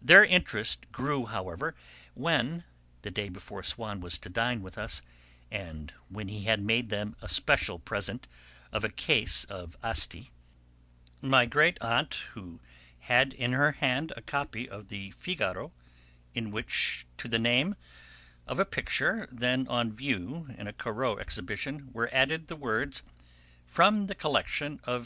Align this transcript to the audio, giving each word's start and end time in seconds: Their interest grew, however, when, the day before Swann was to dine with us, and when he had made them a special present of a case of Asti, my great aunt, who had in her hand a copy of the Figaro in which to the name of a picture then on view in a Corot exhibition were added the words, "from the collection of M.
Their 0.00 0.24
interest 0.24 0.92
grew, 0.92 1.26
however, 1.26 1.74
when, 2.14 2.62
the 3.02 3.10
day 3.10 3.28
before 3.28 3.64
Swann 3.64 3.98
was 3.98 4.16
to 4.18 4.28
dine 4.28 4.62
with 4.62 4.78
us, 4.78 5.02
and 5.50 5.92
when 6.08 6.28
he 6.28 6.44
had 6.44 6.62
made 6.62 6.90
them 6.90 7.16
a 7.20 7.28
special 7.28 7.80
present 7.80 8.28
of 8.70 8.84
a 8.84 8.88
case 8.88 9.42
of 9.42 9.76
Asti, 9.82 10.30
my 11.20 11.44
great 11.44 11.76
aunt, 11.82 12.22
who 12.34 12.60
had 13.00 13.32
in 13.34 13.50
her 13.50 13.72
hand 13.72 14.12
a 14.16 14.22
copy 14.22 14.68
of 14.68 14.86
the 14.86 15.10
Figaro 15.10 15.72
in 16.36 16.52
which 16.52 17.04
to 17.16 17.26
the 17.26 17.40
name 17.40 17.74
of 18.46 18.60
a 18.60 18.64
picture 18.64 19.26
then 19.32 19.66
on 19.66 19.92
view 19.92 20.54
in 20.56 20.68
a 20.68 20.72
Corot 20.72 21.18
exhibition 21.18 21.88
were 21.92 22.08
added 22.14 22.46
the 22.46 22.54
words, 22.54 23.02
"from 23.66 24.06
the 24.06 24.14
collection 24.14 24.78
of 24.84 24.98
M. 24.98 25.00